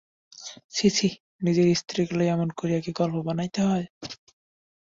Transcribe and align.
ছি 0.73 0.87
ছি 0.89 1.07
নিজের 1.45 1.67
স্ত্রীকে 1.75 2.13
লইয়া 2.17 2.33
এমনি 2.35 2.53
করিয়া 2.59 2.79
কি 2.85 2.91
গল্প 2.99 3.15
বানাইতে 3.27 3.59
হয়? 3.67 3.85